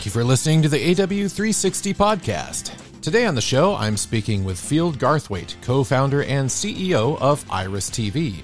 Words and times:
Thank 0.00 0.06
you 0.06 0.12
for 0.12 0.24
listening 0.24 0.62
to 0.62 0.70
the 0.70 0.94
AW360 0.94 1.94
podcast. 1.94 2.72
Today 3.02 3.26
on 3.26 3.34
the 3.34 3.42
show, 3.42 3.74
I'm 3.74 3.98
speaking 3.98 4.44
with 4.44 4.58
Field 4.58 4.98
Garthwaite, 4.98 5.60
co 5.60 5.84
founder 5.84 6.22
and 6.24 6.48
CEO 6.48 7.20
of 7.20 7.44
Iris 7.50 7.90
TV. 7.90 8.42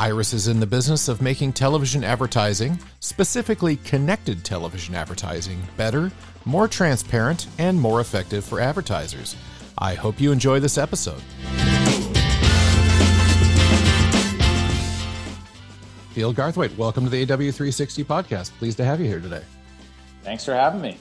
Iris 0.00 0.32
is 0.32 0.48
in 0.48 0.58
the 0.58 0.66
business 0.66 1.08
of 1.08 1.20
making 1.20 1.52
television 1.52 2.02
advertising, 2.02 2.78
specifically 3.00 3.76
connected 3.76 4.42
television 4.42 4.94
advertising, 4.94 5.62
better, 5.76 6.10
more 6.46 6.66
transparent, 6.66 7.48
and 7.58 7.78
more 7.78 8.00
effective 8.00 8.42
for 8.42 8.58
advertisers. 8.58 9.36
I 9.76 9.92
hope 9.92 10.18
you 10.18 10.32
enjoy 10.32 10.60
this 10.60 10.78
episode. 10.78 11.20
Field 16.14 16.36
Garthwaite, 16.36 16.74
welcome 16.78 17.04
to 17.04 17.10
the 17.10 17.26
AW360 17.26 18.02
podcast. 18.06 18.52
Pleased 18.52 18.78
to 18.78 18.84
have 18.86 18.98
you 18.98 19.06
here 19.06 19.20
today. 19.20 19.42
Thanks 20.26 20.44
for 20.44 20.54
having 20.54 20.80
me. 20.80 20.98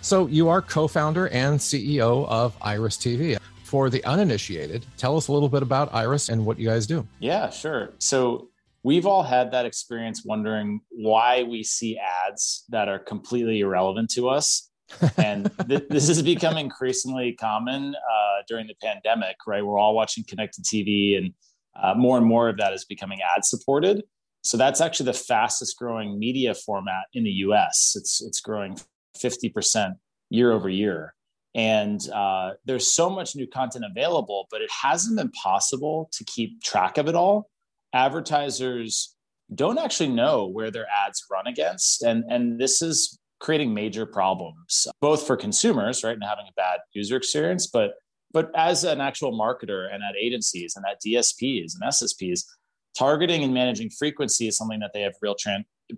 So, 0.00 0.26
you 0.26 0.48
are 0.48 0.60
co 0.60 0.88
founder 0.88 1.28
and 1.28 1.56
CEO 1.56 2.26
of 2.26 2.56
Iris 2.60 2.96
TV. 2.96 3.38
For 3.62 3.90
the 3.90 4.02
uninitiated, 4.04 4.84
tell 4.96 5.16
us 5.16 5.28
a 5.28 5.32
little 5.32 5.48
bit 5.48 5.62
about 5.62 5.94
Iris 5.94 6.30
and 6.30 6.44
what 6.44 6.58
you 6.58 6.68
guys 6.68 6.84
do. 6.84 7.06
Yeah, 7.20 7.48
sure. 7.50 7.90
So, 7.98 8.48
we've 8.82 9.06
all 9.06 9.22
had 9.22 9.52
that 9.52 9.66
experience 9.66 10.24
wondering 10.24 10.80
why 10.90 11.44
we 11.44 11.62
see 11.62 11.96
ads 11.96 12.64
that 12.70 12.88
are 12.88 12.98
completely 12.98 13.60
irrelevant 13.60 14.10
to 14.14 14.28
us. 14.28 14.68
and 15.16 15.48
th- 15.68 15.84
this 15.88 16.08
has 16.08 16.20
become 16.20 16.56
increasingly 16.56 17.34
common 17.34 17.94
uh, 17.94 18.42
during 18.48 18.66
the 18.66 18.74
pandemic, 18.82 19.36
right? 19.46 19.64
We're 19.64 19.78
all 19.78 19.94
watching 19.94 20.24
connected 20.26 20.64
TV, 20.64 21.16
and 21.16 21.32
uh, 21.80 21.94
more 21.94 22.18
and 22.18 22.26
more 22.26 22.48
of 22.48 22.56
that 22.56 22.72
is 22.72 22.84
becoming 22.84 23.20
ad 23.36 23.44
supported. 23.44 24.02
So 24.46 24.56
that's 24.56 24.80
actually 24.80 25.06
the 25.06 25.18
fastest 25.18 25.76
growing 25.76 26.20
media 26.20 26.54
format 26.54 27.06
in 27.12 27.24
the 27.24 27.30
US. 27.30 27.94
It's, 27.96 28.22
it's 28.22 28.40
growing 28.40 28.78
50% 29.18 29.94
year 30.30 30.52
over 30.52 30.68
year. 30.68 31.14
And 31.56 32.00
uh, 32.10 32.52
there's 32.64 32.92
so 32.92 33.10
much 33.10 33.34
new 33.34 33.48
content 33.48 33.84
available, 33.90 34.46
but 34.50 34.62
it 34.62 34.70
hasn't 34.70 35.16
been 35.16 35.30
possible 35.30 36.08
to 36.12 36.24
keep 36.24 36.62
track 36.62 36.96
of 36.96 37.08
it 37.08 37.16
all. 37.16 37.50
Advertisers 37.92 39.16
don't 39.52 39.78
actually 39.78 40.10
know 40.10 40.46
where 40.46 40.70
their 40.70 40.86
ads 41.04 41.24
run 41.28 41.48
against. 41.48 42.02
And, 42.02 42.22
and 42.28 42.60
this 42.60 42.82
is 42.82 43.18
creating 43.40 43.74
major 43.74 44.06
problems, 44.06 44.86
both 45.00 45.26
for 45.26 45.36
consumers, 45.36 46.04
right, 46.04 46.14
and 46.14 46.22
having 46.24 46.46
a 46.48 46.54
bad 46.56 46.80
user 46.92 47.16
experience, 47.16 47.66
but 47.66 47.94
but 48.32 48.50
as 48.54 48.84
an 48.84 49.00
actual 49.00 49.32
marketer 49.32 49.86
and 49.90 50.02
at 50.02 50.14
agencies 50.20 50.74
and 50.76 50.84
at 50.84 51.00
DSPs 51.00 51.72
and 51.74 51.90
SSPs, 51.90 52.40
targeting 52.96 53.44
and 53.44 53.52
managing 53.52 53.90
frequency 53.90 54.48
is 54.48 54.56
something 54.56 54.80
that 54.80 54.92
they 54.94 55.02
have 55.02 55.14
real 55.20 55.36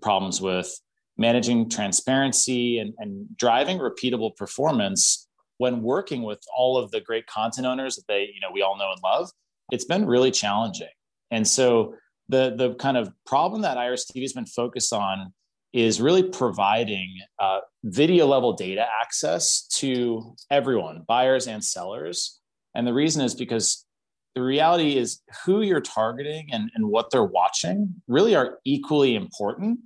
problems 0.01 0.41
with. 0.41 0.71
Managing 1.17 1.69
transparency 1.69 2.79
and, 2.79 2.95
and 2.99 3.27
driving 3.37 3.79
repeatable 3.79 4.37
performance 4.37 5.27
when 5.57 5.83
working 5.83 6.23
with 6.23 6.41
all 6.57 6.77
of 6.77 6.91
the 6.93 7.01
great 7.01 7.27
content 7.27 7.67
owners 7.67 7.97
that 7.97 8.07
they 8.07 8.31
you 8.33 8.41
know 8.41 8.49
we 8.53 8.63
all 8.63 8.79
know 8.79 8.93
and 8.93 9.01
love 9.03 9.29
it's 9.71 9.85
been 9.85 10.07
really 10.07 10.31
challenging. 10.31 10.89
And 11.31 11.47
so 11.47 11.95
the 12.29 12.55
the 12.57 12.75
kind 12.75 12.97
of 12.97 13.11
problem 13.27 13.63
that 13.63 13.79
iris 13.79 14.05
tv 14.11 14.23
has 14.23 14.33
been 14.35 14.47
focused 14.47 14.93
on 14.93 15.33
is 15.73 16.01
really 16.01 16.23
providing 16.23 17.15
uh, 17.39 17.61
video 17.85 18.27
level 18.27 18.55
data 18.55 18.87
access 19.03 19.67
to 19.67 20.35
everyone 20.51 21.05
buyers 21.07 21.47
and 21.47 21.63
sellers. 21.63 22.41
And 22.75 22.87
the 22.87 22.95
reason 22.95 23.23
is 23.23 23.35
because 23.35 23.85
the 24.35 24.43
reality 24.43 24.97
is 24.97 25.21
who 25.45 25.63
you're 25.63 25.81
targeting 25.81 26.49
and, 26.53 26.71
and 26.75 26.89
what 26.89 27.11
they're 27.11 27.25
watching 27.25 27.95
really 28.07 28.37
are 28.37 28.59
equally 28.65 29.15
important. 29.15 29.81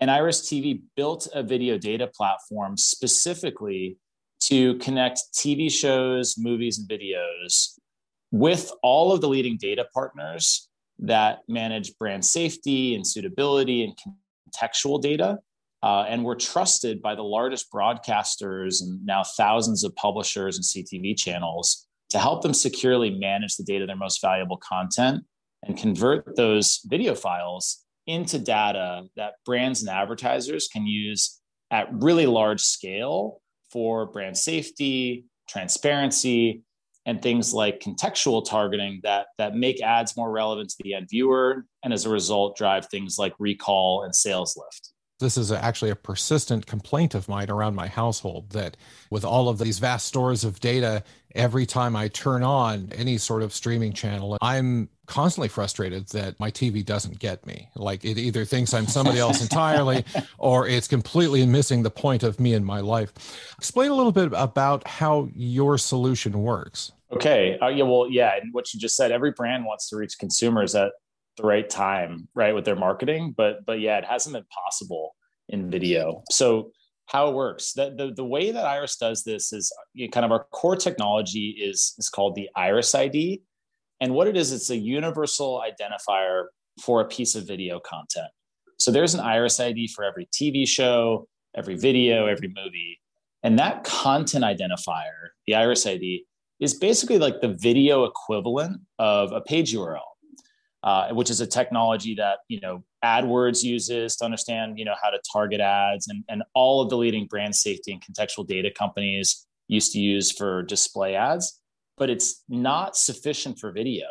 And 0.00 0.10
Iris 0.10 0.42
TV 0.42 0.80
built 0.96 1.28
a 1.34 1.42
video 1.42 1.76
data 1.76 2.06
platform 2.06 2.76
specifically 2.76 3.98
to 4.44 4.76
connect 4.78 5.20
TV 5.34 5.70
shows, 5.70 6.36
movies, 6.38 6.78
and 6.78 6.88
videos 6.88 7.78
with 8.30 8.72
all 8.82 9.12
of 9.12 9.20
the 9.20 9.28
leading 9.28 9.58
data 9.58 9.86
partners 9.92 10.68
that 11.00 11.40
manage 11.48 11.96
brand 11.98 12.24
safety 12.24 12.94
and 12.94 13.06
suitability 13.06 13.84
and 13.84 13.98
contextual 14.54 15.00
data. 15.00 15.38
Uh, 15.82 16.04
and 16.08 16.24
we're 16.24 16.34
trusted 16.34 17.00
by 17.00 17.14
the 17.14 17.22
largest 17.22 17.72
broadcasters 17.72 18.82
and 18.82 19.04
now 19.04 19.22
thousands 19.24 19.82
of 19.82 19.94
publishers 19.96 20.56
and 20.56 20.64
CTV 20.64 21.16
channels 21.16 21.86
to 22.10 22.18
help 22.18 22.42
them 22.42 22.54
securely 22.54 23.10
manage 23.10 23.56
the 23.56 23.64
data, 23.64 23.86
their 23.86 23.96
most 23.96 24.20
valuable 24.20 24.56
content, 24.56 25.24
and 25.62 25.76
convert 25.76 26.36
those 26.36 26.80
video 26.86 27.14
files 27.14 27.84
into 28.06 28.38
data 28.38 29.04
that 29.16 29.34
brands 29.44 29.82
and 29.82 29.90
advertisers 29.90 30.68
can 30.68 30.86
use 30.86 31.40
at 31.70 31.88
really 31.92 32.26
large 32.26 32.60
scale 32.60 33.40
for 33.70 34.06
brand 34.06 34.36
safety, 34.36 35.24
transparency, 35.48 36.62
and 37.06 37.22
things 37.22 37.54
like 37.54 37.80
contextual 37.80 38.44
targeting 38.44 39.00
that, 39.02 39.26
that 39.38 39.54
make 39.54 39.82
ads 39.82 40.16
more 40.16 40.30
relevant 40.30 40.70
to 40.70 40.76
the 40.82 40.94
end 40.94 41.08
viewer 41.08 41.64
and 41.82 41.92
as 41.92 42.04
a 42.04 42.10
result 42.10 42.56
drive 42.56 42.86
things 42.86 43.16
like 43.18 43.32
recall 43.38 44.02
and 44.02 44.14
sales 44.14 44.56
lift 44.56 44.89
this 45.20 45.36
is 45.36 45.52
actually 45.52 45.90
a 45.90 45.96
persistent 45.96 46.66
complaint 46.66 47.14
of 47.14 47.28
mine 47.28 47.50
around 47.50 47.74
my 47.74 47.86
household 47.86 48.50
that 48.50 48.76
with 49.10 49.24
all 49.24 49.48
of 49.48 49.58
these 49.58 49.78
vast 49.78 50.06
stores 50.06 50.44
of 50.44 50.60
data 50.60 51.02
every 51.34 51.64
time 51.64 51.94
i 51.94 52.08
turn 52.08 52.42
on 52.42 52.90
any 52.96 53.16
sort 53.16 53.42
of 53.42 53.52
streaming 53.52 53.92
channel 53.92 54.36
i'm 54.42 54.88
constantly 55.10 55.48
frustrated 55.48 56.06
that 56.08 56.38
my 56.38 56.50
tv 56.50 56.86
doesn't 56.86 57.18
get 57.18 57.44
me. 57.44 57.68
Like 57.74 58.04
it 58.04 58.16
either 58.16 58.44
thinks 58.44 58.72
i'm 58.72 58.86
somebody 58.86 59.18
else 59.18 59.42
entirely 59.48 60.04
or 60.38 60.68
it's 60.68 60.86
completely 60.86 61.44
missing 61.44 61.82
the 61.82 61.90
point 61.90 62.22
of 62.22 62.38
me 62.38 62.54
and 62.54 62.64
my 62.64 62.80
life. 62.80 63.12
Explain 63.58 63.90
a 63.90 63.94
little 63.94 64.12
bit 64.12 64.30
about 64.32 64.86
how 64.86 65.28
your 65.34 65.76
solution 65.78 66.40
works. 66.42 66.92
Okay. 67.12 67.58
Uh, 67.60 67.66
yeah 67.68 67.82
well 67.82 68.08
yeah 68.08 68.36
and 68.40 68.54
what 68.54 68.72
you 68.72 68.78
just 68.78 68.96
said 68.96 69.10
every 69.10 69.32
brand 69.32 69.64
wants 69.64 69.88
to 69.90 69.96
reach 69.96 70.16
consumers 70.18 70.76
at 70.76 70.92
the 71.40 71.46
right 71.46 71.68
time, 71.68 72.28
right, 72.34 72.54
with 72.54 72.64
their 72.64 72.76
marketing. 72.76 73.34
But 73.36 73.64
but 73.66 73.80
yeah, 73.80 73.98
it 73.98 74.04
hasn't 74.04 74.34
been 74.34 74.46
possible 74.64 75.14
in 75.48 75.70
video. 75.70 76.22
So 76.30 76.72
how 77.06 77.28
it 77.28 77.34
works, 77.34 77.72
the, 77.72 77.92
the, 77.96 78.12
the 78.14 78.24
way 78.24 78.52
that 78.52 78.64
Iris 78.64 78.96
does 78.96 79.24
this 79.24 79.52
is 79.52 79.72
kind 80.12 80.24
of 80.24 80.30
our 80.30 80.46
core 80.52 80.76
technology 80.76 81.56
is, 81.60 81.94
is 81.98 82.08
called 82.08 82.36
the 82.36 82.48
Iris 82.54 82.94
ID. 82.94 83.42
And 84.00 84.14
what 84.14 84.28
it 84.28 84.36
is, 84.36 84.52
it's 84.52 84.70
a 84.70 84.76
universal 84.76 85.60
identifier 85.60 86.44
for 86.80 87.00
a 87.00 87.04
piece 87.04 87.34
of 87.34 87.48
video 87.48 87.80
content. 87.80 88.28
So 88.78 88.92
there's 88.92 89.14
an 89.14 89.20
Iris 89.20 89.58
ID 89.58 89.88
for 89.88 90.04
every 90.04 90.26
TV 90.26 90.66
show, 90.68 91.26
every 91.56 91.76
video, 91.76 92.26
every 92.26 92.48
movie. 92.48 93.00
And 93.42 93.58
that 93.58 93.82
content 93.82 94.44
identifier, 94.44 95.30
the 95.48 95.56
Iris 95.56 95.86
ID, 95.86 96.24
is 96.60 96.74
basically 96.74 97.18
like 97.18 97.40
the 97.40 97.54
video 97.54 98.04
equivalent 98.04 98.80
of 99.00 99.32
a 99.32 99.40
page 99.40 99.74
URL 99.74 100.09
uh, 100.82 101.08
which 101.10 101.30
is 101.30 101.40
a 101.40 101.46
technology 101.46 102.14
that 102.14 102.38
you 102.48 102.60
know 102.60 102.82
AdWords 103.04 103.62
uses 103.62 104.16
to 104.16 104.24
understand 104.24 104.78
you 104.78 104.84
know 104.84 104.94
how 105.02 105.10
to 105.10 105.18
target 105.32 105.60
ads, 105.60 106.08
and 106.08 106.24
and 106.28 106.42
all 106.54 106.82
of 106.82 106.90
the 106.90 106.96
leading 106.96 107.26
brand 107.26 107.54
safety 107.54 107.92
and 107.92 108.02
contextual 108.02 108.46
data 108.46 108.70
companies 108.70 109.46
used 109.68 109.92
to 109.92 110.00
use 110.00 110.32
for 110.32 110.62
display 110.62 111.14
ads, 111.14 111.60
but 111.96 112.10
it's 112.10 112.42
not 112.48 112.96
sufficient 112.96 113.58
for 113.58 113.70
video. 113.70 114.06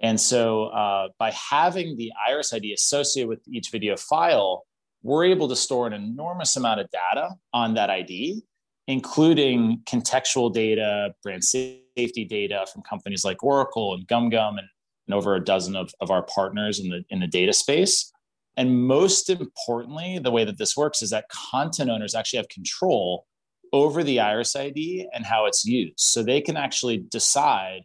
And 0.00 0.20
so 0.20 0.66
uh, 0.66 1.08
by 1.18 1.30
having 1.32 1.96
the 1.96 2.12
Iris 2.28 2.52
ID 2.52 2.72
associated 2.72 3.28
with 3.28 3.40
each 3.48 3.70
video 3.70 3.96
file, 3.96 4.64
we're 5.02 5.24
able 5.24 5.48
to 5.48 5.56
store 5.56 5.86
an 5.86 5.92
enormous 5.92 6.56
amount 6.56 6.80
of 6.80 6.88
data 6.90 7.30
on 7.52 7.74
that 7.74 7.88
ID, 7.88 8.42
including 8.88 9.80
contextual 9.86 10.52
data, 10.52 11.14
brand 11.22 11.44
safety 11.44 12.24
data 12.24 12.66
from 12.72 12.82
companies 12.82 13.24
like 13.24 13.42
Oracle 13.42 13.94
and 13.94 14.06
GumGum 14.06 14.58
and 14.58 14.68
and 15.06 15.14
over 15.14 15.34
a 15.34 15.44
dozen 15.44 15.76
of, 15.76 15.92
of 16.00 16.10
our 16.10 16.22
partners 16.22 16.80
in 16.80 16.88
the 16.88 17.04
in 17.10 17.20
the 17.20 17.26
data 17.26 17.52
space. 17.52 18.12
And 18.56 18.86
most 18.86 19.28
importantly, 19.28 20.18
the 20.18 20.30
way 20.30 20.44
that 20.44 20.58
this 20.58 20.76
works 20.76 21.02
is 21.02 21.10
that 21.10 21.28
content 21.28 21.90
owners 21.90 22.14
actually 22.14 22.38
have 22.38 22.48
control 22.48 23.26
over 23.72 24.02
the 24.02 24.20
Iris 24.20 24.56
ID 24.56 25.08
and 25.12 25.26
how 25.26 25.44
it's 25.46 25.64
used. 25.64 25.94
So 25.98 26.22
they 26.22 26.40
can 26.40 26.56
actually 26.56 26.98
decide 26.98 27.82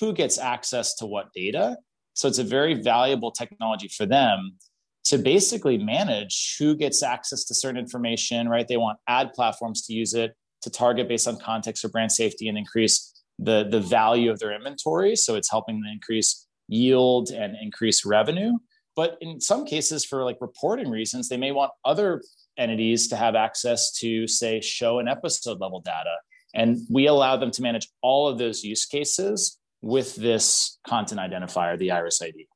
who 0.00 0.12
gets 0.12 0.38
access 0.38 0.94
to 0.96 1.06
what 1.06 1.32
data. 1.34 1.76
So 2.14 2.28
it's 2.28 2.38
a 2.38 2.44
very 2.44 2.74
valuable 2.74 3.30
technology 3.30 3.88
for 3.88 4.06
them 4.06 4.56
to 5.04 5.18
basically 5.18 5.78
manage 5.78 6.56
who 6.58 6.74
gets 6.74 7.02
access 7.02 7.44
to 7.44 7.54
certain 7.54 7.78
information, 7.78 8.48
right? 8.48 8.66
They 8.66 8.76
want 8.76 8.98
ad 9.06 9.32
platforms 9.34 9.82
to 9.86 9.92
use 9.92 10.14
it 10.14 10.34
to 10.62 10.70
target 10.70 11.08
based 11.08 11.28
on 11.28 11.38
context 11.38 11.84
or 11.84 11.88
brand 11.88 12.10
safety 12.10 12.48
and 12.48 12.56
increase 12.56 13.22
the, 13.38 13.68
the 13.70 13.80
value 13.80 14.30
of 14.30 14.38
their 14.38 14.52
inventory. 14.52 15.14
So 15.14 15.34
it's 15.34 15.50
helping 15.50 15.80
them 15.80 15.90
increase 15.92 16.45
yield 16.68 17.30
and 17.30 17.56
increase 17.60 18.04
revenue. 18.04 18.52
But 18.94 19.18
in 19.20 19.40
some 19.40 19.66
cases, 19.66 20.04
for 20.04 20.24
like 20.24 20.38
reporting 20.40 20.88
reasons, 20.90 21.28
they 21.28 21.36
may 21.36 21.52
want 21.52 21.72
other 21.84 22.22
entities 22.56 23.08
to 23.08 23.16
have 23.16 23.34
access 23.34 23.92
to, 23.98 24.26
say, 24.26 24.60
show 24.60 24.98
and 24.98 25.08
episode 25.08 25.60
level 25.60 25.80
data. 25.80 26.16
And 26.54 26.78
we 26.88 27.06
allow 27.06 27.36
them 27.36 27.50
to 27.50 27.62
manage 27.62 27.88
all 28.00 28.28
of 28.28 28.38
those 28.38 28.64
use 28.64 28.86
cases 28.86 29.58
with 29.82 30.16
this 30.16 30.78
content 30.86 31.20
identifier, 31.20 31.78
the 31.78 31.90
Iris 31.90 32.22
ID. 32.22 32.48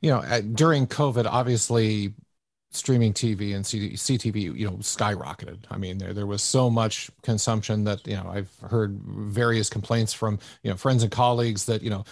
You 0.00 0.10
know, 0.10 0.40
during 0.54 0.86
COVID, 0.86 1.26
obviously 1.26 2.14
streaming 2.70 3.12
TV 3.12 3.56
and 3.56 3.64
CTV, 3.64 4.56
you 4.56 4.66
know, 4.66 4.76
skyrocketed. 4.76 5.58
I 5.70 5.78
mean, 5.78 5.98
there 5.98 6.14
there 6.14 6.26
was 6.26 6.42
so 6.42 6.70
much 6.70 7.10
consumption 7.22 7.84
that 7.84 8.06
you 8.06 8.14
know 8.14 8.30
I've 8.32 8.54
heard 8.70 9.00
various 9.04 9.68
complaints 9.68 10.12
from 10.12 10.38
you 10.62 10.70
know 10.70 10.76
friends 10.76 11.02
and 11.02 11.10
colleagues 11.10 11.64
that 11.66 11.82
you 11.82 11.90
know 11.90 12.04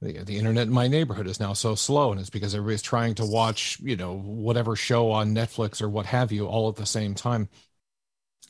the, 0.00 0.24
the 0.24 0.36
internet 0.38 0.68
in 0.68 0.72
my 0.72 0.88
neighborhood 0.88 1.26
is 1.26 1.40
now 1.40 1.52
so 1.52 1.74
slow 1.74 2.12
and 2.12 2.20
it's 2.20 2.30
because 2.30 2.54
everybody's 2.54 2.82
trying 2.82 3.14
to 3.16 3.26
watch 3.26 3.78
you 3.80 3.96
know 3.96 4.18
whatever 4.18 4.76
show 4.76 5.10
on 5.10 5.34
Netflix 5.34 5.82
or 5.82 5.88
what 5.88 6.06
have 6.06 6.32
you 6.32 6.46
all 6.46 6.68
at 6.68 6.76
the 6.76 6.86
same 6.86 7.14
time. 7.14 7.48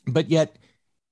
But 0.05 0.29
yet 0.29 0.57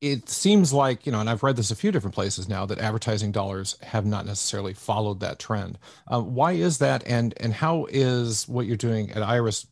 it 0.01 0.29
seems 0.29 0.71
like 0.71 1.05
you 1.05 1.11
know 1.11 1.19
and 1.19 1.29
i've 1.29 1.41
read 1.41 1.55
this 1.55 1.71
a 1.71 1.75
few 1.75 1.91
different 1.91 2.13
places 2.13 2.47
now 2.47 2.65
that 2.65 2.77
advertising 2.77 3.31
dollars 3.31 3.77
have 3.81 4.05
not 4.05 4.25
necessarily 4.25 4.73
followed 4.73 5.19
that 5.19 5.39
trend. 5.39 5.77
Uh, 6.07 6.21
why 6.21 6.51
is 6.51 6.77
that? 6.77 7.03
And 7.07 7.33
and 7.37 7.53
how 7.53 7.87
is 7.89 8.47
what 8.47 8.65
you're 8.67 8.77
doing 8.77 9.11
at 9.11 9.23
iris 9.23 9.65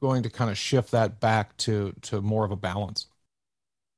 going 0.00 0.22
to 0.22 0.30
kind 0.30 0.50
of 0.50 0.58
shift 0.58 0.92
that 0.92 1.20
back 1.20 1.56
to 1.58 1.94
to 2.02 2.22
more 2.22 2.44
of 2.44 2.50
a 2.50 2.56
balance? 2.56 3.06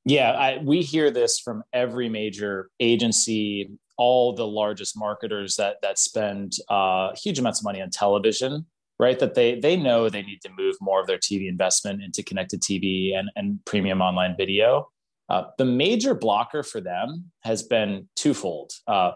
Yeah 0.04 0.32
I, 0.32 0.58
we 0.62 0.82
hear 0.82 1.10
this 1.10 1.38
from 1.38 1.62
every 1.72 2.08
major 2.08 2.70
agency 2.80 3.70
all 3.98 4.34
the 4.34 4.46
largest 4.46 4.96
marketers 4.96 5.56
that 5.56 5.76
that 5.82 5.98
spend 5.98 6.52
uh, 6.68 7.10
huge 7.14 7.38
amounts 7.38 7.60
of 7.60 7.64
money 7.64 7.80
on 7.80 7.90
television 7.90 8.66
right? 8.98 9.18
That 9.18 9.34
they 9.34 9.60
they 9.60 9.76
know 9.76 10.08
they 10.08 10.22
need 10.22 10.40
to 10.42 10.50
move 10.56 10.74
more 10.80 11.00
of 11.00 11.06
their 11.06 11.18
tv 11.18 11.48
investment 11.48 12.02
into 12.02 12.22
connected 12.22 12.62
tv 12.62 13.14
and, 13.14 13.30
and 13.36 13.62
premium 13.64 14.00
online 14.00 14.34
video. 14.36 14.88
Uh, 15.28 15.44
the 15.58 15.64
major 15.64 16.14
blocker 16.14 16.62
for 16.62 16.80
them 16.80 17.30
has 17.42 17.62
been 17.62 18.08
twofold. 18.14 18.72
Uh, 18.86 19.12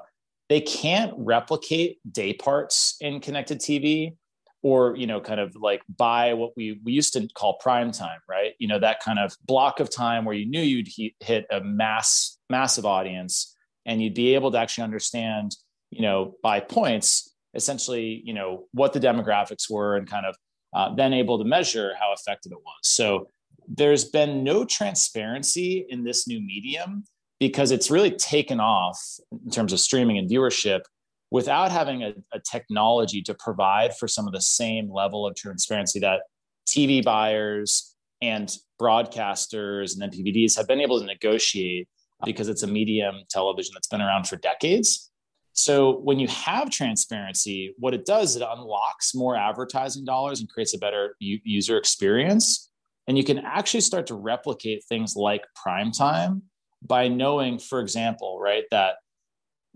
they 0.48 0.60
can't 0.60 1.14
replicate 1.16 1.98
day 2.10 2.32
parts 2.32 2.96
in 3.00 3.20
connected 3.20 3.60
TV 3.60 4.16
or 4.62 4.96
you 4.96 5.06
know 5.06 5.20
kind 5.20 5.40
of 5.40 5.54
like 5.56 5.80
buy 5.96 6.34
what 6.34 6.50
we 6.56 6.80
we 6.84 6.92
used 6.92 7.12
to 7.12 7.28
call 7.34 7.56
prime 7.58 7.92
time 7.92 8.18
right? 8.28 8.52
You 8.58 8.68
know 8.68 8.78
that 8.78 9.00
kind 9.00 9.18
of 9.18 9.36
block 9.46 9.80
of 9.80 9.88
time 9.88 10.24
where 10.24 10.34
you 10.34 10.46
knew 10.46 10.60
you'd 10.60 10.88
hit 11.20 11.46
a 11.50 11.60
mass 11.60 12.38
massive 12.50 12.84
audience 12.84 13.56
and 13.90 14.00
you'd 14.00 14.14
be 14.14 14.34
able 14.34 14.50
to 14.52 14.58
actually 14.58 14.84
understand 14.84 15.56
you 15.90 16.02
know 16.02 16.34
by 16.42 16.60
points 16.60 17.34
essentially 17.54 18.22
you 18.24 18.32
know 18.32 18.64
what 18.72 18.92
the 18.92 19.00
demographics 19.00 19.68
were 19.68 19.96
and 19.96 20.08
kind 20.08 20.24
of 20.24 20.36
uh, 20.74 20.94
then 20.94 21.12
able 21.12 21.36
to 21.38 21.44
measure 21.44 21.94
how 21.98 22.12
effective 22.12 22.52
it 22.52 22.58
was. 22.64 22.78
So 22.82 23.28
there's 23.68 24.04
been 24.04 24.44
no 24.44 24.64
transparency 24.64 25.84
in 25.88 26.04
this 26.04 26.28
new 26.28 26.40
medium 26.40 27.04
because 27.38 27.70
it's 27.70 27.90
really 27.90 28.10
taken 28.10 28.60
off 28.60 29.00
in 29.32 29.50
terms 29.50 29.72
of 29.72 29.80
streaming 29.80 30.18
and 30.18 30.30
viewership 30.30 30.82
without 31.30 31.70
having 31.70 32.02
a, 32.02 32.12
a, 32.32 32.40
technology 32.40 33.22
to 33.22 33.34
provide 33.34 33.96
for 33.96 34.08
some 34.08 34.26
of 34.26 34.32
the 34.32 34.40
same 34.40 34.92
level 34.92 35.26
of 35.26 35.34
transparency 35.36 36.00
that 36.00 36.22
TV 36.68 37.02
buyers 37.02 37.94
and 38.20 38.56
broadcasters 38.80 39.98
and 39.98 40.12
MVPDs 40.12 40.56
have 40.56 40.66
been 40.66 40.80
able 40.80 41.00
to 41.00 41.06
negotiate 41.06 41.88
because 42.24 42.48
it's 42.48 42.62
a 42.62 42.66
medium 42.66 43.16
television 43.30 43.72
that's 43.74 43.88
been 43.88 44.00
around 44.00 44.28
for 44.28 44.36
decades. 44.36 45.10
So 45.52 45.98
when 45.98 46.18
you 46.18 46.28
have 46.28 46.70
transparency, 46.70 47.74
what 47.78 47.92
it 47.92 48.06
does, 48.06 48.36
it 48.36 48.42
unlocks 48.42 49.14
more 49.14 49.36
advertising 49.36 50.04
dollars 50.04 50.40
and 50.40 50.48
creates 50.48 50.74
a 50.74 50.78
better 50.78 51.16
u- 51.18 51.40
user 51.44 51.76
experience. 51.76 52.70
And 53.08 53.18
you 53.18 53.24
can 53.24 53.38
actually 53.38 53.80
start 53.80 54.06
to 54.06 54.14
replicate 54.14 54.84
things 54.88 55.16
like 55.16 55.42
prime 55.54 55.90
time 55.90 56.42
by 56.82 57.08
knowing, 57.08 57.58
for 57.58 57.80
example, 57.80 58.38
right, 58.40 58.64
that 58.70 58.96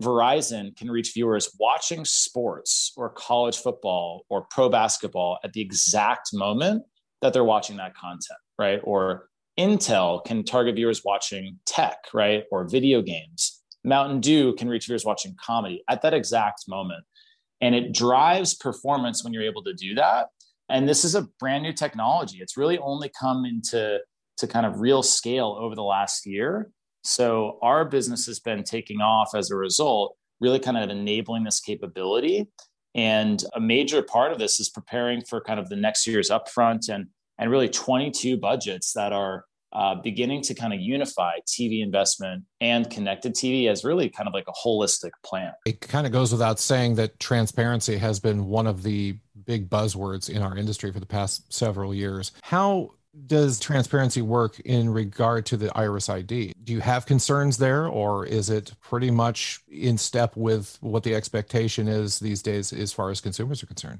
Verizon 0.01 0.75
can 0.75 0.89
reach 0.89 1.13
viewers 1.13 1.55
watching 1.59 2.03
sports 2.05 2.91
or 2.97 3.09
college 3.09 3.57
football 3.57 4.25
or 4.29 4.45
pro 4.49 4.69
basketball 4.69 5.37
at 5.43 5.53
the 5.53 5.61
exact 5.61 6.29
moment 6.33 6.83
that 7.21 7.33
they're 7.33 7.43
watching 7.43 7.77
that 7.77 7.95
content, 7.95 8.39
right? 8.59 8.79
Or 8.83 9.29
Intel 9.59 10.23
can 10.25 10.43
target 10.43 10.75
viewers 10.75 11.01
watching 11.05 11.59
tech, 11.65 11.97
right? 12.13 12.43
Or 12.51 12.67
video 12.67 13.01
games. 13.01 13.61
Mountain 13.83 14.19
Dew 14.19 14.53
can 14.53 14.67
reach 14.67 14.87
viewers 14.87 15.05
watching 15.05 15.35
comedy 15.43 15.83
at 15.89 16.01
that 16.01 16.13
exact 16.13 16.63
moment. 16.67 17.05
And 17.61 17.73
it 17.73 17.93
drives 17.93 18.53
performance 18.53 19.23
when 19.23 19.31
you're 19.31 19.43
able 19.43 19.63
to 19.63 19.73
do 19.73 19.95
that 19.95 20.27
and 20.69 20.89
this 20.89 21.05
is 21.05 21.15
a 21.15 21.27
brand 21.39 21.63
new 21.63 21.73
technology 21.73 22.37
it's 22.41 22.57
really 22.57 22.77
only 22.79 23.11
come 23.19 23.45
into 23.45 23.99
to 24.37 24.47
kind 24.47 24.65
of 24.65 24.79
real 24.79 25.03
scale 25.03 25.57
over 25.59 25.75
the 25.75 25.83
last 25.83 26.25
year 26.25 26.71
so 27.03 27.59
our 27.61 27.85
business 27.85 28.25
has 28.25 28.39
been 28.39 28.63
taking 28.63 29.01
off 29.01 29.29
as 29.35 29.51
a 29.51 29.55
result 29.55 30.15
really 30.41 30.59
kind 30.59 30.77
of 30.77 30.89
enabling 30.89 31.43
this 31.43 31.59
capability 31.59 32.47
and 32.93 33.43
a 33.53 33.59
major 33.59 34.01
part 34.01 34.31
of 34.31 34.39
this 34.39 34.59
is 34.59 34.69
preparing 34.69 35.21
for 35.21 35.41
kind 35.41 35.59
of 35.59 35.69
the 35.69 35.75
next 35.75 36.07
year's 36.07 36.29
upfront 36.29 36.89
and 36.89 37.07
and 37.37 37.51
really 37.51 37.69
22 37.69 38.37
budgets 38.37 38.93
that 38.93 39.13
are 39.13 39.45
uh, 39.75 39.95
beginning 39.95 40.41
to 40.41 40.53
kind 40.53 40.73
of 40.73 40.79
unify 40.79 41.33
TV 41.45 41.83
investment 41.83 42.43
and 42.61 42.89
connected 42.89 43.35
TV 43.35 43.69
as 43.69 43.83
really 43.83 44.09
kind 44.09 44.27
of 44.27 44.33
like 44.33 44.47
a 44.47 44.53
holistic 44.53 45.11
plan. 45.23 45.51
It 45.65 45.81
kind 45.81 46.07
of 46.07 46.13
goes 46.13 46.31
without 46.31 46.59
saying 46.59 46.95
that 46.95 47.19
transparency 47.19 47.97
has 47.97 48.19
been 48.19 48.45
one 48.45 48.67
of 48.67 48.83
the 48.83 49.17
big 49.45 49.69
buzzwords 49.69 50.29
in 50.29 50.41
our 50.41 50.57
industry 50.57 50.93
for 50.93 51.01
the 51.01 51.05
past 51.05 51.51
several 51.51 51.93
years. 51.93 52.31
How 52.41 52.91
does 53.27 53.59
transparency 53.59 54.21
work 54.21 54.59
in 54.61 54.89
regard 54.89 55.45
to 55.45 55.55
the 55.55 55.71
iris 55.77 56.09
id 56.09 56.53
do 56.65 56.73
you 56.73 56.81
have 56.81 57.05
concerns 57.05 57.57
there 57.57 57.87
or 57.87 58.25
is 58.25 58.49
it 58.49 58.73
pretty 58.81 59.09
much 59.09 59.61
in 59.69 59.97
step 59.97 60.35
with 60.35 60.77
what 60.81 61.01
the 61.03 61.15
expectation 61.15 61.87
is 61.87 62.19
these 62.19 62.41
days 62.41 62.73
as 62.73 62.91
far 62.91 63.09
as 63.09 63.21
consumers 63.21 63.63
are 63.63 63.67
concerned 63.67 63.99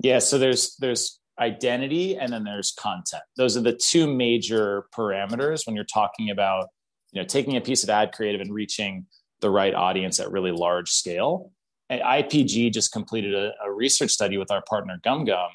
yeah 0.00 0.20
so 0.20 0.38
there's 0.38 0.76
there's 0.76 1.18
identity 1.38 2.16
and 2.16 2.32
then 2.32 2.44
there's 2.44 2.72
content. 2.72 3.22
Those 3.36 3.56
are 3.56 3.60
the 3.60 3.72
two 3.74 4.06
major 4.06 4.86
parameters 4.94 5.66
when 5.66 5.76
you're 5.76 5.84
talking 5.84 6.30
about 6.30 6.68
you 7.12 7.20
know 7.20 7.26
taking 7.26 7.56
a 7.56 7.60
piece 7.60 7.82
of 7.82 7.90
ad 7.90 8.12
creative 8.12 8.40
and 8.40 8.52
reaching 8.52 9.06
the 9.40 9.50
right 9.50 9.74
audience 9.74 10.18
at 10.18 10.30
really 10.30 10.52
large 10.52 10.90
scale. 10.90 11.52
And 11.88 12.00
ipg 12.00 12.72
just 12.72 12.92
completed 12.92 13.34
a, 13.34 13.52
a 13.64 13.70
research 13.70 14.10
study 14.10 14.38
with 14.38 14.50
our 14.50 14.62
partner 14.68 14.98
gum 15.04 15.24
gum 15.24 15.50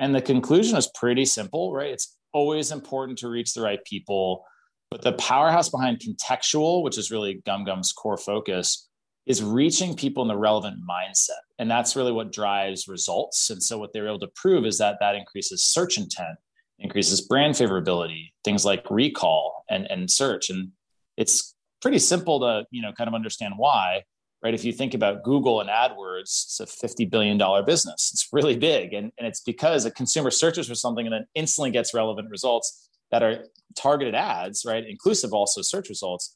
and 0.00 0.12
the 0.12 0.20
conclusion 0.20 0.76
is 0.76 0.90
pretty 0.94 1.24
simple 1.24 1.72
right? 1.72 1.90
It's 1.90 2.16
always 2.32 2.72
important 2.72 3.18
to 3.18 3.28
reach 3.28 3.54
the 3.54 3.62
right 3.62 3.82
people 3.84 4.44
but 4.90 5.02
the 5.02 5.12
powerhouse 5.12 5.68
behind 5.68 6.00
contextual 6.00 6.82
which 6.82 6.98
is 6.98 7.12
really 7.12 7.42
gum 7.46 7.64
gum's 7.64 7.92
core 7.92 8.16
focus 8.16 8.87
is 9.28 9.44
reaching 9.44 9.94
people 9.94 10.22
in 10.22 10.28
the 10.28 10.36
relevant 10.36 10.78
mindset. 10.88 11.42
And 11.58 11.70
that's 11.70 11.94
really 11.94 12.12
what 12.12 12.32
drives 12.32 12.88
results. 12.88 13.50
And 13.50 13.62
so 13.62 13.78
what 13.78 13.92
they're 13.92 14.08
able 14.08 14.18
to 14.20 14.30
prove 14.34 14.64
is 14.64 14.78
that 14.78 14.96
that 15.00 15.14
increases 15.14 15.62
search 15.62 15.98
intent, 15.98 16.38
increases 16.78 17.20
brand 17.20 17.54
favorability, 17.54 18.32
things 18.42 18.64
like 18.64 18.90
recall 18.90 19.64
and, 19.68 19.86
and 19.90 20.10
search. 20.10 20.48
And 20.48 20.70
it's 21.18 21.54
pretty 21.82 21.98
simple 21.98 22.40
to, 22.40 22.64
you 22.70 22.80
know, 22.80 22.92
kind 22.92 23.06
of 23.06 23.14
understand 23.14 23.52
why, 23.58 24.04
right? 24.42 24.54
If 24.54 24.64
you 24.64 24.72
think 24.72 24.94
about 24.94 25.24
Google 25.24 25.60
and 25.60 25.68
AdWords, 25.68 26.22
it's 26.22 26.60
a 26.60 26.64
$50 26.64 27.10
billion 27.10 27.36
business. 27.66 28.10
It's 28.14 28.28
really 28.32 28.56
big. 28.56 28.94
And, 28.94 29.12
and 29.18 29.26
it's 29.26 29.42
because 29.42 29.84
a 29.84 29.90
consumer 29.90 30.30
searches 30.30 30.68
for 30.68 30.74
something 30.74 31.04
and 31.04 31.12
then 31.12 31.26
instantly 31.34 31.70
gets 31.70 31.92
relevant 31.92 32.30
results 32.30 32.88
that 33.10 33.22
are 33.22 33.44
targeted 33.76 34.14
ads, 34.14 34.64
right? 34.66 34.84
Inclusive 34.88 35.34
also 35.34 35.60
search 35.60 35.90
results 35.90 36.34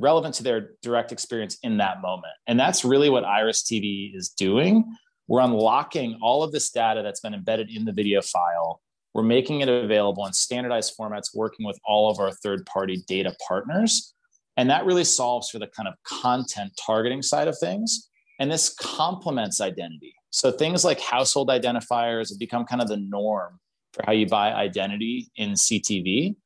relevant 0.00 0.34
to 0.36 0.42
their 0.42 0.70
direct 0.82 1.12
experience 1.12 1.58
in 1.62 1.76
that 1.78 2.00
moment. 2.00 2.32
And 2.46 2.58
that's 2.58 2.84
really 2.84 3.10
what 3.10 3.24
Iris 3.24 3.62
TV 3.62 4.16
is 4.16 4.30
doing. 4.30 4.84
We're 5.28 5.42
unlocking 5.42 6.18
all 6.22 6.42
of 6.42 6.52
this 6.52 6.70
data 6.70 7.02
that's 7.02 7.20
been 7.20 7.34
embedded 7.34 7.70
in 7.70 7.84
the 7.84 7.92
video 7.92 8.20
file. 8.20 8.80
We're 9.14 9.22
making 9.22 9.60
it 9.60 9.68
available 9.68 10.26
in 10.26 10.32
standardized 10.32 10.94
formats, 10.98 11.34
working 11.34 11.66
with 11.66 11.78
all 11.84 12.10
of 12.10 12.18
our 12.18 12.32
third 12.32 12.64
party 12.66 13.04
data 13.06 13.34
partners. 13.46 14.14
And 14.56 14.68
that 14.70 14.84
really 14.84 15.04
solves 15.04 15.50
for 15.50 15.58
the 15.58 15.68
kind 15.68 15.88
of 15.88 15.94
content 16.04 16.72
targeting 16.84 17.22
side 17.22 17.48
of 17.48 17.58
things. 17.58 18.08
And 18.38 18.50
this 18.50 18.74
complements 18.74 19.60
identity. 19.60 20.14
So 20.30 20.50
things 20.50 20.84
like 20.84 21.00
household 21.00 21.48
identifiers 21.48 22.30
have 22.30 22.38
become 22.38 22.64
kind 22.64 22.80
of 22.80 22.88
the 22.88 22.96
norm 22.96 23.58
for 23.92 24.04
how 24.06 24.12
you 24.12 24.26
buy 24.26 24.52
identity 24.52 25.28
in 25.36 25.52
CTV 25.52 26.36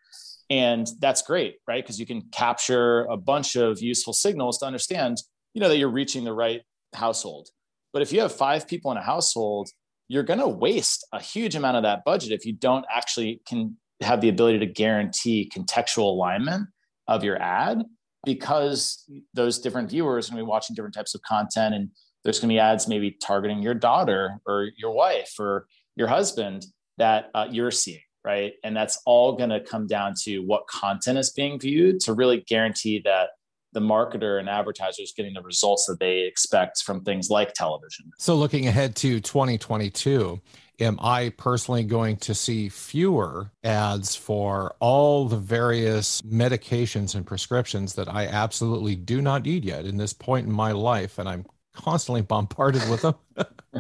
and 0.63 0.87
that's 1.01 1.23
great 1.23 1.57
right? 1.67 1.83
Because 1.85 1.99
you 2.01 2.07
can 2.07 2.23
capture 2.33 3.05
a 3.05 3.17
bunch 3.17 3.57
of 3.57 3.81
useful 3.81 4.13
signals 4.13 4.59
to 4.59 4.67
understand 4.67 5.19
you 5.55 5.61
know 5.61 5.69
that 5.69 5.79
you're 5.79 5.99
reaching 6.01 6.25
the 6.25 6.33
right 6.33 6.63
household. 6.95 7.49
But 7.93 8.03
if 8.03 8.13
you 8.13 8.21
have 8.21 8.33
five 8.33 8.67
people 8.67 8.91
in 8.93 8.99
a 8.99 9.03
household 9.03 9.69
you're 10.09 10.23
going 10.23 10.41
to 10.41 10.49
waste 10.49 11.07
a 11.13 11.21
huge 11.21 11.55
amount 11.57 11.77
of 11.77 11.83
that 11.83 12.05
budget 12.05 12.33
if 12.33 12.45
you 12.45 12.53
don't 12.53 12.85
actually 12.95 13.41
can 13.47 13.77
have 14.03 14.21
the 14.21 14.29
ability 14.29 14.59
to 14.59 14.67
guarantee 14.67 15.51
contextual 15.55 16.05
alignment 16.05 16.69
of 17.09 17.25
your 17.25 17.41
ad 17.41 17.83
because 18.25 19.05
those 19.35 19.59
different 19.59 19.91
viewers 19.91 20.29
are 20.29 20.33
going 20.33 20.41
to 20.41 20.45
be 20.45 20.49
watching 20.49 20.75
different 20.75 20.95
types 20.95 21.15
of 21.15 21.23
content 21.23 21.75
and 21.75 21.91
there's 22.23 22.39
going 22.39 22.49
to 22.49 22.55
be 22.55 22.59
ads 22.59 22.89
maybe 22.89 23.17
targeting 23.23 23.63
your 23.63 23.75
daughter 23.75 24.41
or 24.47 24.69
your 24.77 24.93
wife 24.93 25.35
or 25.39 25.67
your 25.97 26.09
husband 26.09 26.65
that 26.99 27.31
uh, 27.35 27.47
you're 27.51 27.71
seeing 27.71 28.01
right? 28.25 28.55
And 28.65 28.77
that's 28.77 29.01
all 29.05 29.37
going 29.37 29.51
to 29.51 29.61
come 29.61 29.87
down 29.87 30.15
to 30.23 30.41
what 30.41 30.67
content 30.67 31.19
is 31.19 31.31
being 31.31 31.61
viewed 31.61 32.01
to 32.01 32.15
really 32.15 32.41
guarantee 32.41 33.03
that 33.05 33.31
the 33.73 33.81
marketer 33.81 34.39
and 34.39 34.49
advertiser 34.49 35.03
is 35.03 35.13
getting 35.15 35.35
the 35.35 35.43
results 35.43 35.87
that 35.87 35.99
they 36.01 36.21
expect 36.21 36.83
from 36.83 37.03
things 37.03 37.29
like 37.29 37.53
television. 37.53 38.11
So, 38.19 38.37
looking 38.37 38.67
ahead 38.69 38.97
to 38.97 39.21
2022, 39.21 40.41
am 40.81 40.99
I 41.03 41.31
personally 41.37 41.85
going 41.85 42.17
to 42.19 42.35
see 42.35 42.69
fewer 42.69 43.51
ads 43.63 44.15
for 44.15 44.75
all 44.81 45.27
the 45.27 45.37
various 45.37 46.23
medications 46.23 47.15
and 47.15 47.27
prescriptions 47.27 47.95
that 47.95 48.09
I 48.09 48.27
absolutely 48.27 48.97
do 48.97 49.21
not 49.21 49.45
need 49.45 49.65
yet 49.65 49.85
in 49.85 49.97
this 49.97 50.13
point 50.13 50.47
in 50.47 50.53
my 50.53 50.73
life? 50.73 51.19
And 51.19 51.29
I'm 51.29 51.45
constantly 51.75 52.23
bombarded 52.23 52.89
with 52.89 53.03
them. 53.03 53.17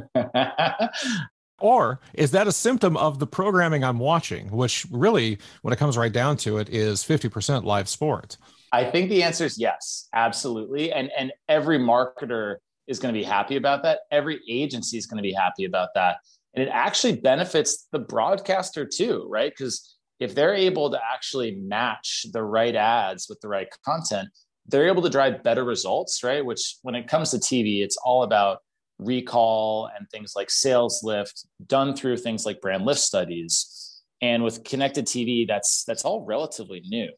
or 1.64 1.98
is 2.12 2.30
that 2.32 2.46
a 2.46 2.52
symptom 2.52 2.94
of 2.98 3.18
the 3.18 3.26
programming 3.26 3.82
I'm 3.82 3.98
watching, 3.98 4.50
which 4.50 4.86
really, 4.90 5.38
when 5.62 5.72
it 5.72 5.78
comes 5.78 5.96
right 5.96 6.12
down 6.12 6.36
to 6.38 6.58
it, 6.58 6.68
is 6.68 7.02
50% 7.02 7.64
live 7.64 7.88
sports? 7.88 8.36
I 8.70 8.84
think 8.84 9.08
the 9.08 9.22
answer 9.22 9.46
is 9.46 9.56
yes, 9.58 10.08
absolutely. 10.12 10.92
And 10.92 11.10
and 11.16 11.32
every 11.48 11.78
marketer 11.78 12.56
is 12.86 12.98
going 12.98 13.14
to 13.14 13.18
be 13.18 13.24
happy 13.24 13.56
about 13.56 13.82
that. 13.84 14.00
Every 14.10 14.40
agency 14.46 14.98
is 14.98 15.06
going 15.06 15.16
to 15.16 15.22
be 15.22 15.32
happy 15.32 15.64
about 15.64 15.88
that. 15.94 16.18
And 16.52 16.62
it 16.62 16.68
actually 16.68 17.16
benefits 17.16 17.88
the 17.92 17.98
broadcaster 17.98 18.84
too, 18.84 19.26
right? 19.30 19.50
Because 19.50 19.96
if 20.20 20.34
they're 20.34 20.54
able 20.54 20.90
to 20.90 21.00
actually 21.14 21.52
match 21.52 22.26
the 22.30 22.42
right 22.42 22.76
ads 22.76 23.26
with 23.26 23.40
the 23.40 23.48
right 23.48 23.68
content, 23.86 24.28
they're 24.66 24.88
able 24.88 25.02
to 25.02 25.08
drive 25.08 25.42
better 25.42 25.64
results, 25.64 26.22
right? 26.22 26.44
Which 26.44 26.76
when 26.82 26.94
it 26.94 27.08
comes 27.08 27.30
to 27.30 27.38
TV, 27.38 27.82
it's 27.82 27.96
all 28.04 28.22
about 28.22 28.58
recall 29.04 29.90
and 29.96 30.08
things 30.10 30.32
like 30.36 30.50
sales 30.50 31.02
lift 31.02 31.46
done 31.66 31.94
through 31.94 32.16
things 32.16 32.46
like 32.46 32.60
brand 32.60 32.84
lift 32.84 33.00
studies. 33.00 34.00
And 34.20 34.42
with 34.42 34.64
connected 34.64 35.06
TV, 35.06 35.46
that's 35.46 35.84
that's 35.84 36.04
all 36.04 36.24
relatively 36.24 36.82
new. 36.86 37.08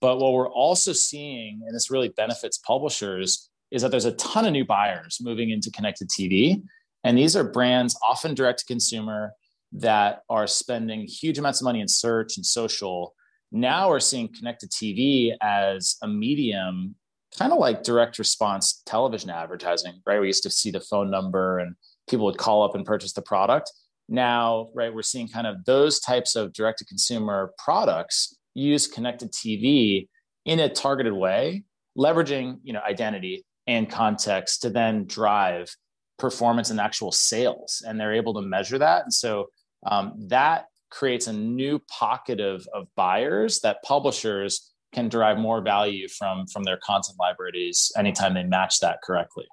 But 0.00 0.18
what 0.18 0.32
we're 0.32 0.50
also 0.50 0.92
seeing, 0.92 1.62
and 1.64 1.74
this 1.74 1.90
really 1.90 2.10
benefits 2.10 2.58
publishers, 2.58 3.48
is 3.70 3.82
that 3.82 3.90
there's 3.90 4.04
a 4.04 4.12
ton 4.12 4.44
of 4.44 4.52
new 4.52 4.64
buyers 4.64 5.18
moving 5.20 5.50
into 5.50 5.70
connected 5.70 6.08
TV. 6.08 6.62
And 7.04 7.16
these 7.16 7.36
are 7.36 7.44
brands, 7.44 7.98
often 8.02 8.34
direct 8.34 8.60
to 8.60 8.66
consumer, 8.66 9.32
that 9.72 10.22
are 10.28 10.46
spending 10.46 11.06
huge 11.06 11.38
amounts 11.38 11.60
of 11.60 11.64
money 11.64 11.80
in 11.80 11.88
search 11.88 12.36
and 12.36 12.46
social. 12.46 13.14
Now 13.50 13.88
we're 13.88 14.00
seeing 14.00 14.28
connected 14.28 14.70
TV 14.70 15.32
as 15.40 15.96
a 16.02 16.08
medium, 16.08 16.94
kind 17.38 17.52
of 17.52 17.58
like 17.58 17.82
direct 17.82 18.18
response 18.18 18.82
television 18.86 19.30
advertising, 19.30 20.00
right? 20.06 20.20
We 20.20 20.28
used 20.28 20.42
to 20.44 20.50
see 20.50 20.70
the 20.70 20.80
phone 20.80 21.10
number 21.10 21.58
and 21.58 21.74
people 22.08 22.26
would 22.26 22.38
call 22.38 22.62
up 22.62 22.74
and 22.74 22.84
purchase 22.84 23.12
the 23.12 23.22
product. 23.22 23.72
Now, 24.08 24.68
right, 24.74 24.94
we're 24.94 25.02
seeing 25.02 25.28
kind 25.28 25.46
of 25.46 25.64
those 25.64 26.00
types 26.00 26.36
of 26.36 26.52
direct 26.52 26.78
to 26.78 26.84
consumer 26.84 27.52
products 27.62 28.36
use 28.54 28.86
connected 28.86 29.32
TV 29.32 30.08
in 30.44 30.60
a 30.60 30.68
targeted 30.68 31.14
way, 31.14 31.64
leveraging, 31.98 32.58
you 32.62 32.72
know, 32.72 32.82
identity 32.86 33.44
and 33.66 33.90
context 33.90 34.62
to 34.62 34.70
then 34.70 35.06
drive 35.06 35.74
performance 36.18 36.70
and 36.70 36.78
actual 36.78 37.10
sales. 37.10 37.82
And 37.86 37.98
they're 37.98 38.14
able 38.14 38.34
to 38.34 38.42
measure 38.42 38.78
that. 38.78 39.04
And 39.04 39.12
so 39.12 39.46
um, 39.86 40.14
that 40.28 40.66
creates 40.90 41.26
a 41.26 41.32
new 41.32 41.80
pocket 41.90 42.40
of, 42.40 42.66
of 42.72 42.86
buyers 42.94 43.60
that 43.60 43.82
publishers 43.82 44.73
can 44.94 45.08
derive 45.08 45.38
more 45.38 45.60
value 45.60 46.08
from 46.08 46.46
from 46.46 46.64
their 46.64 46.78
content 46.78 47.18
libraries 47.18 47.92
anytime 47.96 48.34
they 48.34 48.44
match 48.44 48.80
that 48.80 49.00
correctly. 49.02 49.46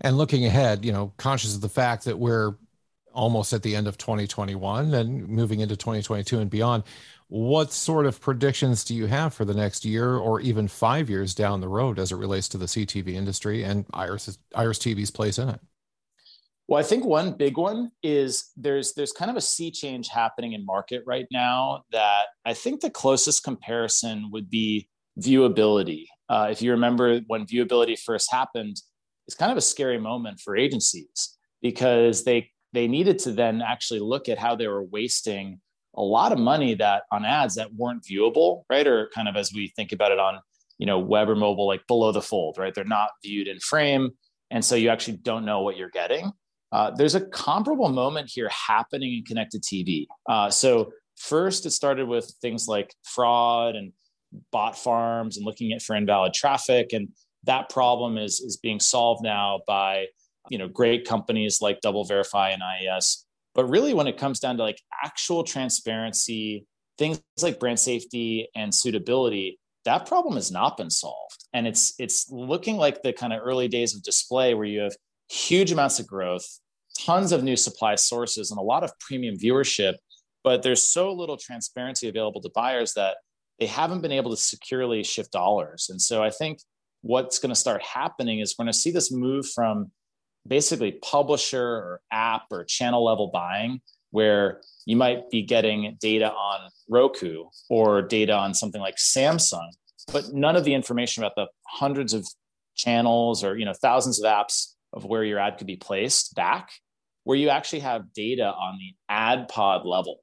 And 0.00 0.16
looking 0.16 0.44
ahead, 0.44 0.84
you 0.84 0.92
know, 0.92 1.12
conscious 1.16 1.54
of 1.54 1.60
the 1.60 1.68
fact 1.68 2.04
that 2.04 2.18
we're 2.18 2.54
almost 3.12 3.52
at 3.52 3.62
the 3.62 3.76
end 3.76 3.86
of 3.86 3.96
2021 3.96 4.92
and 4.92 5.28
moving 5.28 5.60
into 5.60 5.76
2022 5.76 6.38
and 6.38 6.50
beyond, 6.50 6.82
what 7.28 7.72
sort 7.72 8.06
of 8.06 8.20
predictions 8.20 8.84
do 8.84 8.94
you 8.94 9.06
have 9.06 9.32
for 9.32 9.44
the 9.44 9.54
next 9.54 9.84
year 9.84 10.16
or 10.16 10.40
even 10.40 10.68
five 10.68 11.08
years 11.08 11.34
down 11.34 11.60
the 11.60 11.68
road 11.68 11.98
as 11.98 12.12
it 12.12 12.16
relates 12.16 12.48
to 12.48 12.58
the 12.58 12.66
CTV 12.66 13.14
industry 13.14 13.62
and 13.62 13.86
Iris, 13.94 14.38
Iris 14.54 14.78
TV's 14.78 15.10
place 15.10 15.38
in 15.38 15.48
it? 15.48 15.60
Well, 16.66 16.80
I 16.80 16.82
think 16.82 17.04
one 17.04 17.32
big 17.32 17.58
one 17.58 17.90
is 18.02 18.50
there's 18.56 18.94
there's 18.94 19.12
kind 19.12 19.30
of 19.30 19.36
a 19.36 19.40
sea 19.40 19.70
change 19.70 20.08
happening 20.08 20.54
in 20.54 20.64
market 20.64 21.02
right 21.06 21.26
now 21.30 21.82
that 21.92 22.26
I 22.46 22.54
think 22.54 22.80
the 22.80 22.90
closest 22.90 23.44
comparison 23.44 24.30
would 24.32 24.48
be 24.48 24.88
viewability. 25.20 26.06
Uh, 26.28 26.48
if 26.50 26.62
you 26.62 26.70
remember 26.70 27.20
when 27.26 27.44
viewability 27.44 27.98
first 27.98 28.32
happened, 28.32 28.76
it's 29.26 29.36
kind 29.36 29.52
of 29.52 29.58
a 29.58 29.62
scary 29.62 29.98
moment 29.98 30.40
for 30.40 30.56
agencies 30.56 31.36
because 31.60 32.24
they 32.24 32.50
they 32.72 32.88
needed 32.88 33.18
to 33.20 33.32
then 33.32 33.60
actually 33.60 34.00
look 34.00 34.28
at 34.28 34.38
how 34.38 34.56
they 34.56 34.66
were 34.66 34.82
wasting 34.82 35.60
a 35.96 36.02
lot 36.02 36.32
of 36.32 36.38
money 36.38 36.74
that 36.74 37.04
on 37.12 37.24
ads 37.24 37.54
that 37.54 37.72
weren't 37.74 38.02
viewable, 38.02 38.64
right? 38.70 38.86
Or 38.86 39.10
kind 39.14 39.28
of 39.28 39.36
as 39.36 39.52
we 39.52 39.72
think 39.76 39.92
about 39.92 40.12
it 40.12 40.18
on, 40.18 40.40
you 40.78 40.86
know, 40.86 40.98
web 40.98 41.28
or 41.28 41.36
mobile, 41.36 41.66
like 41.66 41.86
below 41.86 42.10
the 42.10 42.22
fold, 42.22 42.56
right? 42.58 42.74
They're 42.74 42.84
not 42.84 43.10
viewed 43.22 43.48
in 43.48 43.60
frame. 43.60 44.10
And 44.50 44.64
so 44.64 44.74
you 44.74 44.88
actually 44.88 45.18
don't 45.18 45.44
know 45.44 45.62
what 45.62 45.76
you're 45.76 45.90
getting. 45.90 46.32
Uh, 46.74 46.90
there's 46.90 47.14
a 47.14 47.20
comparable 47.20 47.88
moment 47.88 48.28
here 48.30 48.48
happening 48.48 49.14
in 49.14 49.24
connected 49.24 49.62
TV. 49.62 50.06
Uh, 50.28 50.50
so 50.50 50.92
first, 51.16 51.64
it 51.66 51.70
started 51.70 52.08
with 52.08 52.34
things 52.42 52.66
like 52.66 52.94
fraud 53.04 53.76
and 53.76 53.92
bot 54.50 54.76
farms 54.76 55.36
and 55.36 55.46
looking 55.46 55.72
at 55.72 55.80
for 55.80 55.94
invalid 55.94 56.34
traffic, 56.34 56.92
and 56.92 57.08
that 57.44 57.68
problem 57.68 58.18
is 58.18 58.40
is 58.40 58.56
being 58.56 58.80
solved 58.80 59.22
now 59.22 59.60
by 59.66 60.06
you 60.50 60.58
know 60.58 60.68
great 60.68 61.06
companies 61.06 61.60
like 61.62 61.80
DoubleVerify 61.80 62.52
and 62.52 62.62
IAS 62.62 63.24
but 63.54 63.66
really, 63.66 63.94
when 63.94 64.08
it 64.08 64.18
comes 64.18 64.40
down 64.40 64.56
to 64.56 64.62
like 64.62 64.82
actual 65.02 65.44
transparency, 65.44 66.66
things 66.98 67.22
like 67.40 67.60
brand 67.60 67.78
safety 67.78 68.48
and 68.54 68.74
suitability, 68.74 69.60
that 69.84 70.06
problem 70.06 70.34
has 70.34 70.50
not 70.50 70.76
been 70.76 70.90
solved. 70.90 71.44
And 71.52 71.66
it's 71.66 71.94
it's 71.98 72.30
looking 72.30 72.76
like 72.76 73.02
the 73.02 73.12
kind 73.12 73.32
of 73.32 73.40
early 73.42 73.68
days 73.68 73.94
of 73.94 74.02
display 74.02 74.54
where 74.54 74.66
you 74.66 74.80
have 74.80 74.96
huge 75.30 75.70
amounts 75.70 76.00
of 76.00 76.06
growth, 76.06 76.58
tons 76.98 77.32
of 77.32 77.42
new 77.42 77.56
supply 77.56 77.94
sources, 77.94 78.50
and 78.50 78.58
a 78.58 78.62
lot 78.62 78.84
of 78.84 78.98
premium 78.98 79.36
viewership. 79.36 79.94
But 80.42 80.62
there's 80.62 80.82
so 80.82 81.12
little 81.12 81.36
transparency 81.36 82.08
available 82.08 82.40
to 82.42 82.50
buyers 82.54 82.92
that 82.94 83.16
they 83.58 83.66
haven't 83.66 84.02
been 84.02 84.12
able 84.12 84.30
to 84.30 84.36
securely 84.36 85.02
shift 85.02 85.32
dollars. 85.32 85.88
And 85.90 86.00
so 86.00 86.22
I 86.22 86.30
think 86.30 86.58
what's 87.02 87.38
going 87.38 87.50
to 87.50 87.54
start 87.54 87.82
happening 87.82 88.40
is 88.40 88.54
we're 88.58 88.64
going 88.64 88.72
to 88.72 88.78
see 88.78 88.90
this 88.90 89.12
move 89.12 89.46
from 89.54 89.90
basically 90.46 90.92
publisher 91.02 91.64
or 91.64 92.00
app 92.10 92.44
or 92.50 92.64
channel 92.64 93.04
level 93.04 93.30
buying 93.32 93.80
where 94.10 94.60
you 94.86 94.96
might 94.96 95.28
be 95.30 95.42
getting 95.42 95.96
data 96.00 96.30
on 96.30 96.70
Roku 96.88 97.44
or 97.68 98.00
data 98.00 98.32
on 98.32 98.54
something 98.54 98.80
like 98.80 98.96
Samsung, 98.96 99.68
but 100.12 100.32
none 100.32 100.54
of 100.54 100.64
the 100.64 100.74
information 100.74 101.24
about 101.24 101.34
the 101.34 101.46
hundreds 101.66 102.12
of 102.12 102.26
channels 102.76 103.42
or 103.42 103.56
you 103.56 103.64
know 103.64 103.72
thousands 103.72 104.22
of 104.22 104.30
apps 104.30 104.74
of 104.92 105.04
where 105.04 105.24
your 105.24 105.38
ad 105.38 105.58
could 105.58 105.66
be 105.66 105.76
placed 105.76 106.34
back, 106.34 106.70
where 107.24 107.36
you 107.36 107.48
actually 107.48 107.80
have 107.80 108.12
data 108.14 108.46
on 108.46 108.78
the 108.78 108.94
ad 109.08 109.48
pod 109.48 109.84
level. 109.84 110.20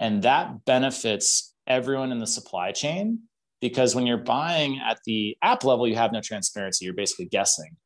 And 0.00 0.22
that 0.22 0.64
benefits 0.64 1.54
everyone 1.66 2.12
in 2.12 2.18
the 2.18 2.26
supply 2.26 2.72
chain 2.72 3.20
because 3.60 3.94
when 3.94 4.06
you're 4.06 4.16
buying 4.16 4.80
at 4.84 4.98
the 5.04 5.36
app 5.42 5.64
level, 5.64 5.86
you 5.86 5.96
have 5.96 6.12
no 6.12 6.20
transparency. 6.20 6.84
You're 6.84 6.94
basically 6.94 7.26
guessing. 7.26 7.76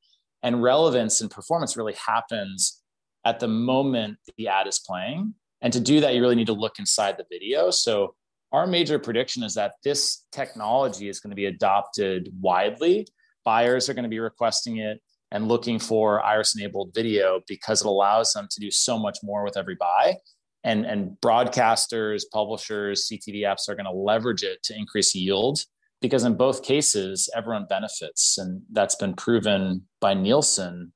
And 0.42 0.62
relevance 0.62 1.20
and 1.20 1.30
performance 1.30 1.76
really 1.76 1.94
happens 1.94 2.82
at 3.24 3.40
the 3.40 3.48
moment 3.48 4.18
the 4.36 4.48
ad 4.48 4.66
is 4.66 4.78
playing. 4.78 5.34
And 5.60 5.72
to 5.72 5.80
do 5.80 6.00
that, 6.00 6.14
you 6.14 6.20
really 6.20 6.34
need 6.34 6.48
to 6.48 6.52
look 6.52 6.78
inside 6.78 7.16
the 7.16 7.26
video. 7.30 7.70
So, 7.70 8.14
our 8.50 8.66
major 8.66 8.98
prediction 8.98 9.42
is 9.44 9.54
that 9.54 9.76
this 9.82 10.26
technology 10.30 11.08
is 11.08 11.20
going 11.20 11.30
to 11.30 11.36
be 11.36 11.46
adopted 11.46 12.28
widely. 12.38 13.06
Buyers 13.46 13.88
are 13.88 13.94
going 13.94 14.02
to 14.02 14.10
be 14.10 14.18
requesting 14.18 14.76
it 14.76 15.00
and 15.32 15.48
looking 15.48 15.78
for 15.78 16.22
iris 16.22 16.54
enabled 16.56 16.92
video 16.94 17.40
because 17.48 17.80
it 17.80 17.86
allows 17.86 18.32
them 18.32 18.46
to 18.50 18.60
do 18.60 18.70
so 18.70 18.98
much 18.98 19.18
more 19.24 19.42
with 19.42 19.56
every 19.56 19.74
buy. 19.74 20.14
And, 20.62 20.86
and 20.86 21.16
broadcasters, 21.20 22.22
publishers, 22.32 23.08
CTV 23.10 23.40
apps 23.40 23.68
are 23.68 23.74
going 23.74 23.86
to 23.86 23.90
leverage 23.90 24.44
it 24.44 24.62
to 24.64 24.78
increase 24.78 25.12
yield 25.12 25.58
because 26.00 26.22
in 26.22 26.36
both 26.36 26.62
cases 26.62 27.28
everyone 27.34 27.66
benefits. 27.68 28.38
And 28.38 28.62
that's 28.70 28.94
been 28.94 29.14
proven 29.14 29.88
by 30.00 30.14
nielsen. 30.14 30.92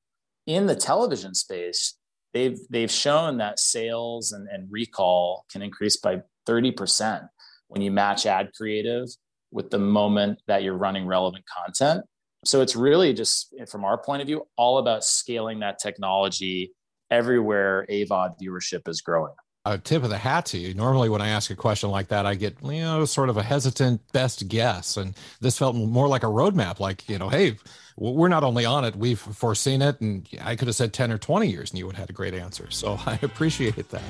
In 0.47 0.67
the 0.67 0.77
television 0.77 1.35
space 1.35 1.97
they've 2.37 2.59
they've 2.69 2.91
shown 2.91 3.39
that 3.39 3.59
sales 3.59 4.33
and, 4.33 4.47
and 4.53 4.69
recall 4.71 5.47
can 5.51 5.63
increase 5.63 5.97
by 5.97 6.21
30% 6.47 7.27
when 7.69 7.81
you 7.81 7.91
match 7.91 8.27
ad 8.27 8.51
creative 8.55 9.09
with 9.51 9.71
the 9.71 9.79
moment 9.79 10.41
that 10.47 10.63
you're 10.63 10.77
running 10.77 11.07
relevant 11.07 11.45
content 11.47 12.05
so 12.47 12.61
it's 12.61 12.77
really 12.77 13.13
just 13.13 13.55
from 13.69 13.85
our 13.85 13.99
point 13.99 14.23
of 14.23 14.27
view 14.27 14.47
all 14.57 14.79
about 14.79 15.05
scaling 15.05 15.61
that 15.61 15.79
technology 15.79 16.73
everywhere 17.11 17.87
avod 17.91 18.35
viewership 18.41 18.89
is 18.89 19.01
growing 19.01 19.35
a 19.67 19.77
tip 19.77 20.05
of 20.05 20.11
the 20.11 20.19
hat 20.19 20.47
to 20.47 20.59
you. 20.59 20.75
Normally, 20.75 21.09
when 21.09 21.21
I 21.21 21.29
ask 21.29 21.51
a 21.51 21.57
question 21.57 21.91
like 21.91 22.09
that, 22.09 22.25
I 22.25 22.37
get 22.37 22.57
you 22.63 22.83
know 22.83 23.05
sort 23.05 23.29
of 23.29 23.37
a 23.37 23.43
hesitant 23.43 24.01
best 24.13 24.49
guess, 24.49 24.97
and 24.97 25.15
this 25.41 25.59
felt 25.59 25.75
more 25.75 26.07
like 26.07 26.23
a 26.23 26.27
roadmap. 26.27 26.79
Like 26.79 27.09
you 27.09 27.19
know, 27.19 27.29
hey, 27.29 27.57
we're 27.97 28.29
not 28.29 28.45
only 28.45 28.65
on 28.65 28.85
it, 28.85 28.95
we've 28.95 29.19
foreseen 29.19 29.83
it, 29.83 30.01
and 30.01 30.27
I 30.41 30.55
could 30.55 30.69
have 30.69 30.77
said 30.77 30.93
ten 30.93 31.11
or 31.11 31.19
twenty 31.19 31.49
years, 31.49 31.71
and 31.71 31.79
you 31.79 31.87
would 31.87 31.97
have 31.97 32.05
had 32.05 32.11
a 32.11 32.13
great 32.13 32.35
answer. 32.35 32.71
So 32.71 32.99
I 33.07 33.19
appreciate 33.23 33.89
that. 33.91 34.03